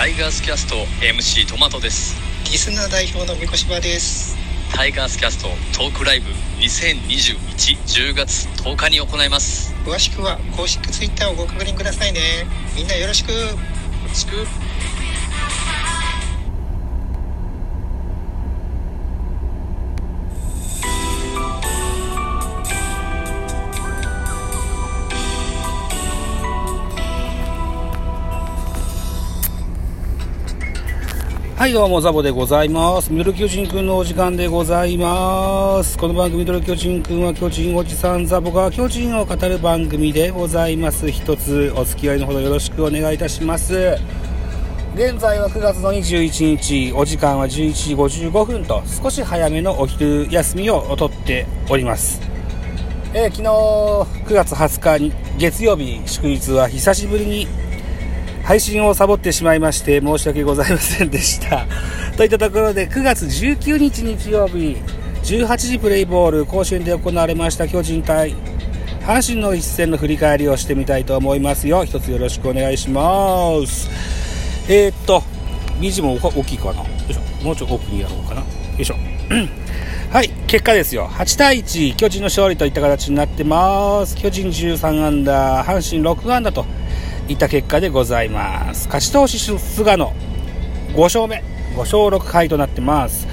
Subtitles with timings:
[0.00, 2.16] タイガースキャスト MC トマトです。
[2.50, 4.34] リスナー代表の三越場です。
[4.74, 9.74] タイガースキャストトークライブ202110月10日に行います。
[9.84, 12.46] 詳しくは公式ツイッターをご確認くださいね。
[12.74, 13.30] みんなよろしく。
[13.32, 13.36] よ
[14.08, 14.46] ろしく
[31.60, 33.12] はい、どうも、ザボでございます。
[33.12, 35.98] ミドル巨人くんのお時間でございます。
[35.98, 41.10] この番組、ミドル巨人くんは巨人おじさんザボが巨人を語る番組でございます。
[41.10, 43.98] 一つお付き合いのほどよろしくお願いいたします。
[44.94, 52.22] 現在は9月の21日、お時間は11時55分と、少し早めのお昼休みをとっております。
[53.12, 57.48] えー昨日9月20日に月曜日祝日は久しぶりに
[58.50, 61.68] 配信をサボってしまいまして申し訳ございませんでした。
[62.18, 64.76] といったところで9月19日日曜日
[65.22, 68.34] 18時プレイボール甲子園で行われました巨人対
[69.06, 71.84] 阪神の一戦の振り返りをしてみたいと思いますよ。
[71.84, 73.88] 一つよろしくお願いします。
[74.68, 75.22] えー、っと、
[75.80, 77.44] BG も大きいかなよいしょ。
[77.44, 78.96] もうちょっと奥にやろうかなよいしょ。
[80.10, 81.06] はい、結果ですよ。
[81.06, 84.16] 8対1、巨人の勝利といった形になってます。
[84.16, 86.66] 巨人13安打、阪神6安打と
[87.30, 88.88] いた結果でございます。
[88.88, 90.12] 勝ち投手菅野
[90.94, 93.28] 5勝目、5勝6敗となってます。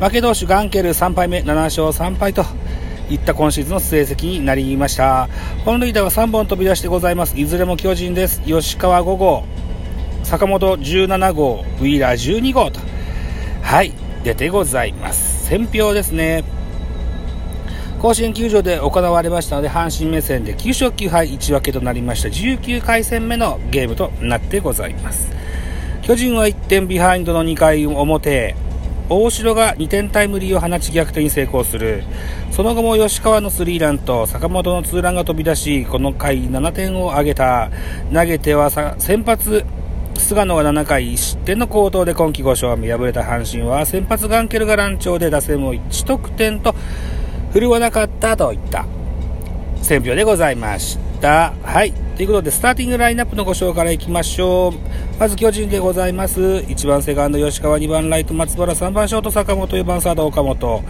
[0.00, 2.44] 負け投手ガンケル3敗目、7勝3敗と
[3.08, 5.28] いった今シーズンの成績になりました。
[5.64, 7.38] 本塁打は3本飛び出してございます。
[7.38, 8.42] いずれも巨人です。
[8.42, 9.44] 吉川5号、
[10.24, 12.80] 坂本17号、ウィーラー12号と、
[13.62, 13.92] はい、
[14.24, 15.46] 出てございます。
[15.46, 16.42] 選票ですね。
[18.00, 25.30] 甲子園球場で行われましたので、阪神目線で9勝9敗1分けとなりました19回戦目のゲームとなってございます。
[26.02, 28.54] 巨人は1点ビハインドの2回表、
[29.08, 32.04] 大城が2点タイムリーを放ち逆転に成功する。
[32.52, 37.70] その後も吉川のスリーランと坂本のツーランが飛び出し、この回7点を挙げた。
[38.12, 39.64] 投げては先発、
[40.18, 46.74] 菅野は7回1失点の好投で今季5勝目敗れた阪神は先発ガンケルが乱調で打線も1得点と
[47.56, 48.84] 振るわなかったといった
[49.80, 51.54] 戦評でございました。
[51.62, 51.92] はい。
[52.14, 55.18] ということで、スターティングラインナップのご紹介からいきましょう。
[55.18, 56.38] まず巨人でございます。
[56.38, 60.82] 1番セカンド吉川、2番ライト松原、3番ショート坂本、4番サード岡本、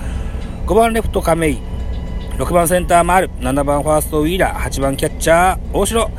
[0.67, 1.59] 5番レフト亀井、
[2.37, 6.11] 6番センター丸、7番ファーストウィーラー、8番キャッチャー大城、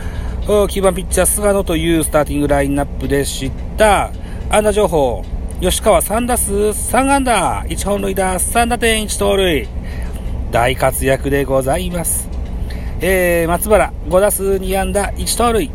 [0.45, 4.11] 9番ピッチャー菅野というスターティングラインナップでした。
[4.49, 5.25] 安打情報、
[5.59, 9.67] 吉川3打数3安打、1本塁打、3打点、1盗塁。
[10.51, 12.29] 大活躍でございます。
[13.01, 15.69] えー、松原5打数2安打1盗塁。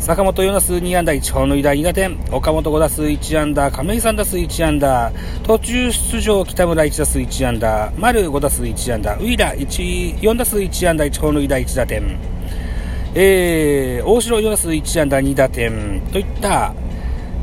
[0.00, 2.16] 坂本4打数2安打1本塁打2打点。
[2.32, 3.70] 岡本5打数1安打。
[3.70, 5.12] 亀井3打数1安打。
[5.44, 7.92] 途中出場北村1打数1安打。
[7.98, 9.14] 丸5打数1安打。
[9.16, 12.02] ウィーラー4打数1安打1本塁打1打点。
[13.14, 16.00] えー、大城4打数1安打2打点。
[16.10, 16.72] といった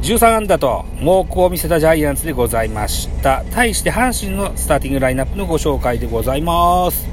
[0.01, 3.43] 13安打と猛攻を見せたジャイアンツでございました。
[3.51, 7.07] 対して阪神のスターティングラインナップのご紹介でございます。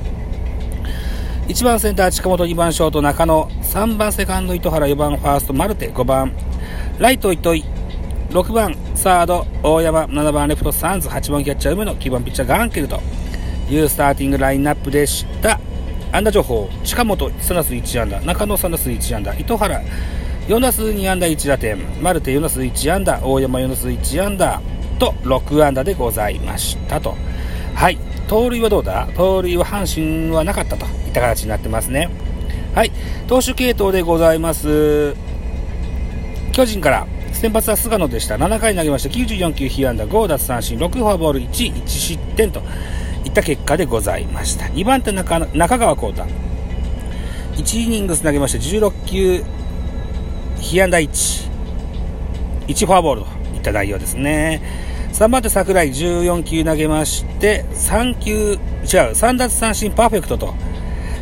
[1.48, 6.32] 1番センター近本、2番ショート中野、3番セカンド糸原、4番ファーストマルテ、5番。
[6.98, 7.64] ライト糸井、
[8.30, 13.00] 6番サード大山、7番レフトサンズ、8番キャッチャー梅野、9番ピッチャーガンケルと
[13.68, 15.58] いうスターティングラインナップでした。
[16.12, 19.82] 安打情報、近本3打数1安打、中野3打数1安打、糸原
[20.49, 24.60] 4打数2安打1打点、マルテ4打数1安打、大山4打数1安打
[24.99, 27.16] と6安打でございましたと。
[27.75, 27.99] はい。
[28.28, 29.09] 盗塁はどうだ？
[29.15, 32.10] 盗塁は阪神はなかったといった形になってますね。
[32.75, 32.93] はい。
[33.27, 35.15] 投手系統でございます。
[36.53, 38.37] 巨人から先発は菅野でした。
[38.37, 39.09] 7回投げました。
[39.09, 42.62] 94球被安打、5奪三振、6フォアボール、1、1失点と
[43.25, 44.66] いった結果でございました。
[44.66, 46.25] 2番手中中川幸太。
[47.56, 48.59] 1イニングス投げました。
[48.59, 49.43] 16球
[50.64, 51.50] 被安打1、
[52.69, 54.62] 1フォアボールといった内容ですね。
[55.12, 60.55] 3番手桜井14球投げまして、3球、違う、3奪三振パーフェクトと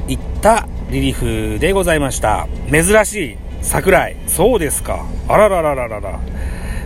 [0.06, 1.12] いったリリー
[1.54, 2.46] フでございました。
[2.70, 4.16] 珍しい桜井。
[4.28, 5.04] そうですか。
[5.28, 6.20] あらららららら。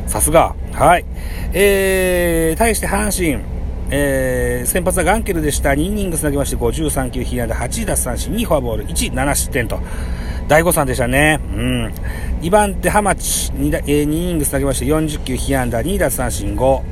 [0.06, 0.56] さすが。
[0.72, 1.04] はい。
[1.52, 3.44] えー、対して阪神。
[3.90, 5.70] えー、先発はガンケルでした。
[5.70, 9.78] 2イニングス投げまして53球、被安打8奪三振、2フォアボール、1、7失点と。
[10.48, 11.40] 大誤算でしたね。
[11.54, 11.86] うん。
[12.40, 13.50] 2番手、ハマチ。
[13.52, 16.82] 2, だ、えー、2イニングス投げまして40球、被安打2奪三振5。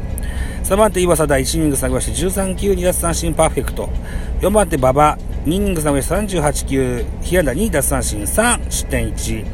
[0.64, 3.88] 3番手、岩佐大1イニングス投げまして13球、2奪三振パーフェクト。
[4.40, 9.44] 4番手、馬場2イニングス投げまして38球、被安打2奪三振3、失点1。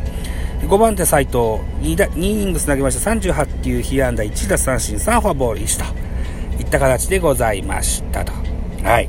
[0.69, 1.37] 5番手斉藤
[1.83, 8.33] 2、2イニングス投げまして38球、被安打1奪三振3フォアボール1といった形でございましたと。
[8.85, 9.09] はい。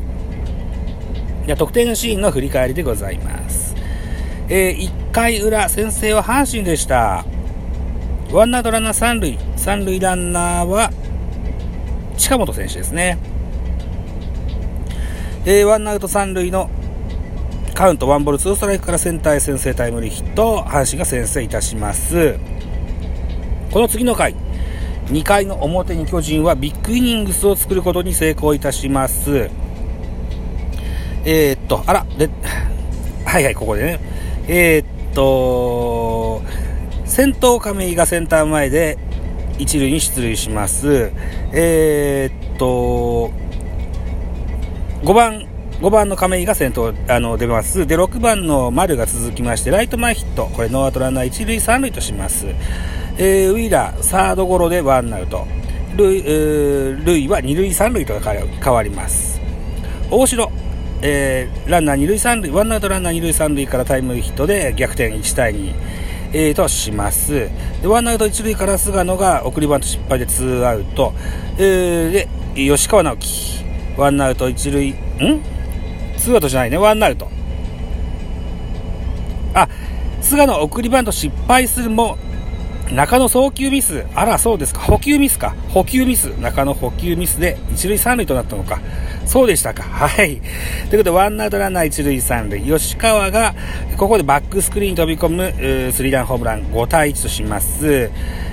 [1.46, 3.61] では得点シーンの振り返りでございます。
[4.54, 7.24] えー、1回裏、先制は阪神でした。
[8.34, 10.92] ワンアウトランナー3塁、3塁ランナーは
[12.18, 13.18] 近本選手ですね。
[15.46, 16.70] えー、ワンアウト3塁の
[17.74, 22.38] カウントワンボールツーストライクからセンターへ先制タイムリーヒット阪神が先制いたします
[23.72, 24.36] この次の回
[25.06, 29.50] 2回の表に巨人はビッグイニングスを作ることに成功いたします
[31.24, 32.30] えー、っとあらで
[33.26, 34.00] はいはいここでね
[34.54, 36.42] えー、っと
[37.06, 38.98] 先頭亀井がセンター前で
[39.60, 41.14] 一塁に出塁します
[41.54, 43.32] えー、っと
[45.04, 45.48] 5番
[45.80, 47.88] 5番の亀井が先頭あの出ます。
[47.88, 50.46] で、6番の丸が続きまして、ライト前ヒット。
[50.46, 52.46] これノーアウトランナー1塁3塁とします。
[53.18, 55.48] えー、ウィーラー、サードゴロでワンアウト。
[55.96, 59.42] ルイ、えー、は2塁3塁と変わります。
[60.12, 60.51] 大城、
[61.04, 65.74] えー、ランナー2塁3塁、ワンアウトランナー2塁3塁からタイムリーヒットで逆転1対2。
[66.34, 67.50] えー、とします。
[67.82, 71.14] で、ワンアウト1塁から菅野が送りバント失敗でツーアウト。
[71.58, 73.66] えー、で、吉川尚輝、
[73.98, 74.96] ワンアウト1塁、ん？
[76.18, 77.30] ツーアウトじゃないね、ワンアウト。
[79.54, 79.68] あ、
[80.22, 82.18] 菅野送りバント失敗するも、
[82.94, 84.06] 中野送球ミス。
[84.16, 84.82] あら、そうですか。
[84.82, 85.56] 捕球ミスか。
[85.70, 86.28] 捕球ミス。
[86.40, 88.80] 中野捕球ミスで一塁三塁となったのか。
[89.32, 89.84] そうでしたか。
[89.84, 90.42] はい。
[90.42, 92.62] ということで、ワンアウトランナー一塁三塁。
[92.64, 93.56] 吉川が、
[93.96, 98.10] ここでバックスクリーンに飛び込む、スリーランホームラン5対1とします。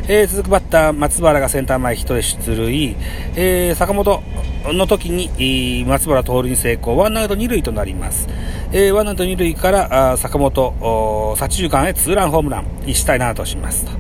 [0.07, 2.97] えー、続くバッター、松原がセンター前1人出塁。
[3.35, 4.23] えー、坂本
[4.67, 6.97] の時に、松原盗塁に成功。
[6.97, 8.29] ワンアウト二塁となります。
[8.71, 12.67] えー、ワンアウト二塁から、坂本、左中間へツーランホームラン。
[12.87, 13.91] 1対7としますと。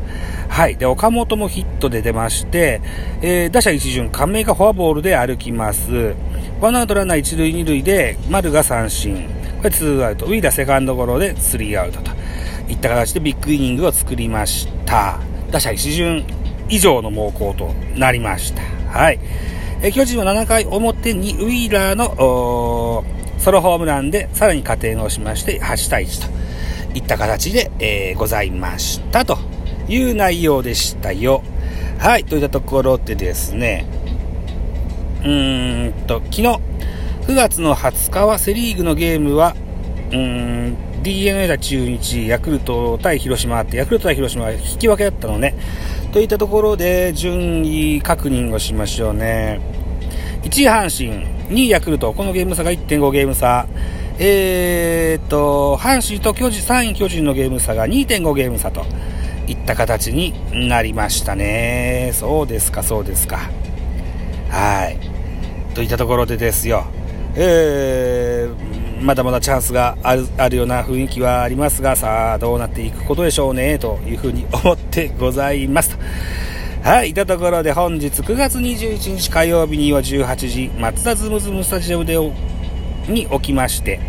[0.49, 0.77] はい。
[0.77, 2.81] で、岡本もヒットで出まして、
[3.23, 6.15] えー、打者一巡、亀井がフォアボールで歩きます。
[6.61, 9.29] ワンアウトランナー一塁二塁で、丸が三振。
[9.59, 10.27] これツーアウト。
[10.27, 12.11] ウィーラーセカンドゴロでスリーアウトと
[12.69, 15.19] いった形でビッグイニングを作りました。
[15.51, 16.25] 打者一巡
[16.69, 18.63] 以上の猛攻となりました。
[18.91, 19.19] はい。
[19.81, 23.05] え巨人は7回表にウィーラーの
[23.39, 26.27] ソロホームランでさらに加点をしまして8対1
[26.93, 29.39] といった形で、えー、ございましたと
[29.89, 31.43] いう内容でしたよ。
[31.99, 33.87] はい、といったところでですね、
[35.23, 39.57] うーんと、昨日、9月の20日はセリーグのゲームは、
[40.11, 45.55] うーん、DNA だ中日、ヤクルト対広島あって、ヤクルト対広島は引き分けだったのね。
[46.13, 49.61] といったところで、順位確認をしましょうね。
[50.43, 53.67] 1位阪神、2位ヤクルト、このゲーム差が1.5ゲーム差。
[54.21, 58.85] えーと、阪神と巨人、3位巨人のゲーム差が2.5ゲーム差と。
[59.49, 62.11] いった形になりましたね。
[62.13, 63.51] そうですか、そうですか。
[64.51, 64.99] はい。
[65.75, 66.85] といったところでですよ。
[67.35, 75.99] えー、まだまだチャンスがあるあるような雰囲気はありますが、さあ、どうなっていくことでしょうね、というふうに思ってございますと。
[76.83, 82.17] はい、いたところで本日9月21日火曜日には18時、松田ズムズムスタジアムで
[83.09, 84.01] に起きまして、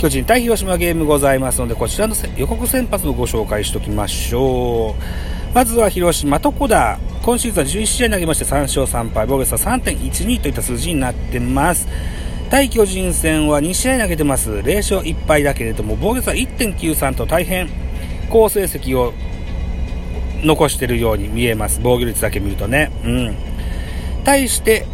[0.00, 5.54] 巨人対広島ゲームございますので、こちらの予告先発をご紹介しておきましょう。
[5.54, 6.98] まずは広島と小田。
[7.22, 11.86] 今シーズンは11試合投げまして3勝3敗、防御率は3.12といった数字になってます。
[12.48, 14.50] 対巨人戦は2試合投げてます。
[14.50, 17.68] 0勝1敗だけれども、防御率は1.93と大変
[18.30, 19.12] 好成績を
[20.42, 21.78] 残しているように見えます。
[21.82, 22.90] 防御率だけ見るとね。
[23.04, 23.36] うん。
[24.24, 24.86] 対して、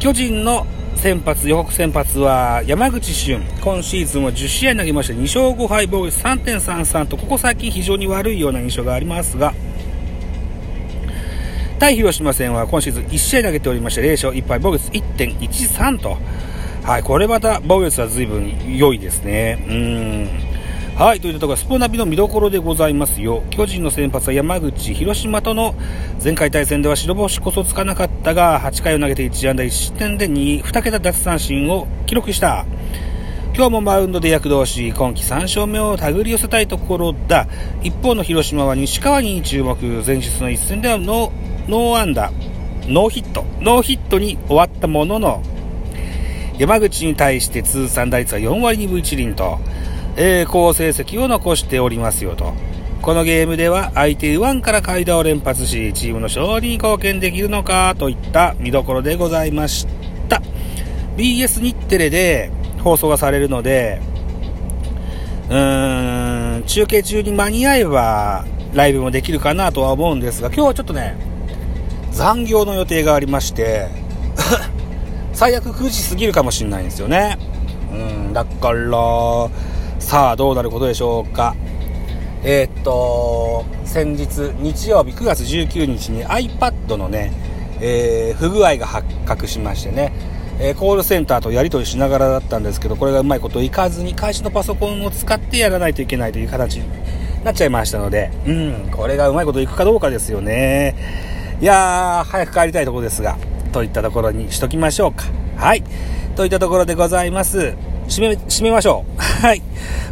[0.00, 0.66] 巨人の
[1.00, 3.40] 先発、予告先発は山口俊。
[3.62, 9.54] 今シーズンは10試合投げまして2勝5敗防御3.33と、ここ最近非常に悪いような印象がありますが、
[11.78, 16.18] 対広島戦は今シーズン1試合投げておりまして0勝1敗防御率1.13と、
[16.82, 19.64] はい、これまた防御率は随分良いですね。
[19.66, 20.49] うん。
[20.96, 23.42] はい、といったところスポナビの見どころでございますよ。
[23.50, 25.74] 巨人の先発は山口、広島との
[26.22, 32.66] 前回対戦では白星こそつかなかったが、8回を投げて1安打1失点で 2, 2桁奪三振を記録した。
[33.54, 37.48] 今日もマウンドで躍動し、今季3勝目を手繰り寄せたいところだ。
[37.82, 39.76] 一方の広島は西川に注目。
[40.06, 45.42] 前日の一戦ではノーノーアンダー、ノーヒット、ノーヒットに終わったものの、
[46.58, 49.58] 山口に対して通算打率は4割2分1厘と、
[50.16, 52.52] え、好成績を残しておりますよと。
[53.02, 59.86] このゲームでは相手右腕から階段を連発し、チームの勝利に貢献できるのかといった見どころでございまし
[60.28, 60.42] た。
[61.16, 62.50] BS 日テレで
[62.82, 64.02] 放送がされるので、
[65.48, 71.16] うーん、中継中に間に合えば、ライブもできるかなとは思うんですが、今日はちょっとね、
[72.12, 73.88] 残業の予定がありまして、
[75.32, 77.38] 最悪9時過ぎるかもしれないんですよね。
[77.92, 79.48] うん、だから、
[80.10, 81.54] さあ、どうなることでしょうか。
[82.42, 87.32] えー、っと、先日、日曜日9月19日に iPad のね、
[87.80, 90.12] えー、不具合が発覚しましてね、
[90.58, 96.88] え、コールセンターとやり取りしながらだったんですけど、これがうまいこといかずに、会社のパソコンを使ってやらないといけないという形に
[97.44, 100.96] なっちゃいましたので、うん、これがうまいこといくかどうかですよね。
[101.60, 103.38] いやー、早く帰りたいところですが、
[103.72, 105.26] といったところにしときましょうか。
[105.54, 105.84] はい。
[106.34, 107.76] といったところでございます。
[108.10, 109.20] 締め、締めましょう。
[109.22, 109.62] はい。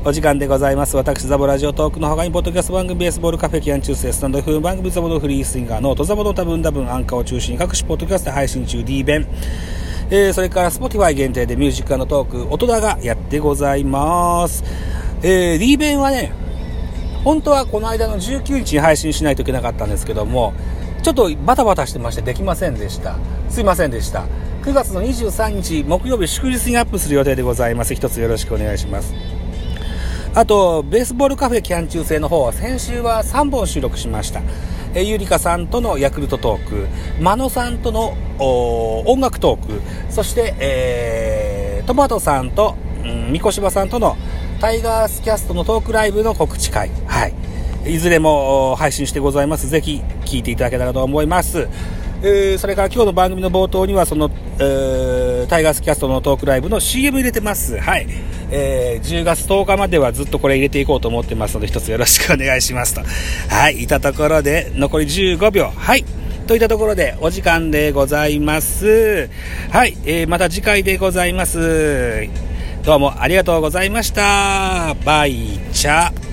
[0.05, 0.97] お時間でございます。
[0.97, 9.27] 私、ザボラジオトークの他に、ポッドキャスト番組、ベースボールカフェ、キャンチュースです、スタンド F 番組、ザボのフリースインガー、ノートザボの多分多分、アンカーを中心に各種ポッドキャストで配信中、D 弁。
[10.11, 14.63] えー、それから Spotify 限定でミュージックトーク、音田がやってございます。
[15.25, 16.33] えー、D 弁はね、
[17.25, 20.53] 本当はこの間の19日に配信しないといけなかったんですけども、
[21.03, 23.17] ちょっとバタバタしてましてできませんでした。
[23.51, 24.23] すいませんでした。
[24.63, 27.95] 9月の23日木曜日祝日にアップする予定でございます。
[27.95, 29.15] 一つよろしくお願いします。
[30.35, 34.43] あと、ベースボールカフェキャン中制の方は先週は3本収録しました。
[34.95, 36.87] えゆりかさんとのヤクルトトーク、
[37.21, 42.75] まのさんとの音楽トーク、そして、えー、トマトさんと、
[43.05, 44.17] うん、みこしばさんとの
[44.61, 46.91] タイガースキャストのトークライブの告知会。
[47.07, 47.35] はい。
[47.87, 49.69] いずれも配信してございます。
[49.69, 51.69] ぜひ聞いていただけたらと思います。
[52.21, 57.79] えー、それから今日の番組の冒頭にはその、えー、タイガースキャストのトークライブの CM 入れてます。
[57.79, 58.07] はい。
[58.51, 63.03] えー、10月10日まではずっとこれ入れていこうと思ってますので、一つよろしくお願いしますと。
[63.55, 63.83] はい。
[63.83, 65.71] いたところで、残り15秒。
[65.77, 66.05] はい。
[66.49, 69.29] といったところで、お時間でございます。
[69.71, 69.97] はい。
[70.05, 72.29] えー、また次回でございます。
[72.85, 74.97] どうもありがとうございました。
[75.05, 76.28] バイチャ。